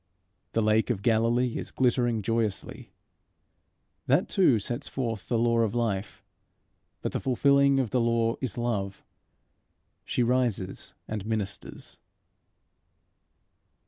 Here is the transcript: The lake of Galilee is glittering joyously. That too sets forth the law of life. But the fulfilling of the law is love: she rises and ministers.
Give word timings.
The 0.53 0.63
lake 0.63 0.89
of 0.89 1.03
Galilee 1.03 1.57
is 1.59 1.69
glittering 1.69 2.23
joyously. 2.23 2.91
That 4.07 4.29
too 4.29 4.57
sets 4.57 4.87
forth 4.87 5.27
the 5.29 5.37
law 5.37 5.59
of 5.59 5.75
life. 5.75 6.23
But 7.03 7.11
the 7.11 7.19
fulfilling 7.19 7.79
of 7.79 7.91
the 7.91 8.01
law 8.01 8.35
is 8.41 8.57
love: 8.57 9.03
she 10.03 10.23
rises 10.23 10.95
and 11.07 11.23
ministers. 11.27 11.99